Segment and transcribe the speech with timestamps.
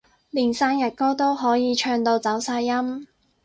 [0.31, 3.05] 連生日歌都可以唱到走晒音